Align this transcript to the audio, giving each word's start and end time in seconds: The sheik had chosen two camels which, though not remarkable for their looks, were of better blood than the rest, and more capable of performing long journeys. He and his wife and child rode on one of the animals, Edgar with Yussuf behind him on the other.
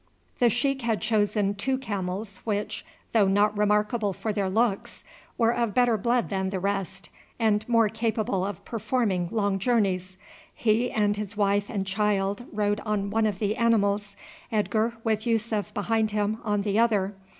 The 0.39 0.49
sheik 0.49 0.81
had 0.81 0.99
chosen 0.99 1.53
two 1.53 1.77
camels 1.77 2.37
which, 2.37 2.83
though 3.11 3.27
not 3.27 3.55
remarkable 3.55 4.13
for 4.13 4.33
their 4.33 4.49
looks, 4.49 5.03
were 5.37 5.53
of 5.53 5.75
better 5.75 5.95
blood 5.95 6.29
than 6.29 6.49
the 6.49 6.59
rest, 6.59 7.09
and 7.37 7.69
more 7.69 7.87
capable 7.87 8.43
of 8.43 8.65
performing 8.65 9.29
long 9.31 9.59
journeys. 9.59 10.17
He 10.55 10.89
and 10.91 11.15
his 11.17 11.37
wife 11.37 11.69
and 11.69 11.85
child 11.85 12.45
rode 12.51 12.79
on 12.79 13.11
one 13.11 13.27
of 13.27 13.37
the 13.37 13.55
animals, 13.55 14.15
Edgar 14.51 14.95
with 15.03 15.27
Yussuf 15.27 15.71
behind 15.71 16.09
him 16.09 16.39
on 16.43 16.63
the 16.63 16.79
other. 16.79 17.13